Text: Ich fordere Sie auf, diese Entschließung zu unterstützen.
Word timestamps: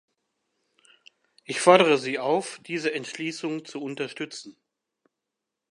Ich 1.43 1.59
fordere 1.61 1.99
Sie 1.99 2.17
auf, 2.17 2.59
diese 2.65 2.91
Entschließung 2.91 3.65
zu 3.65 3.79
unterstützen. 3.83 4.57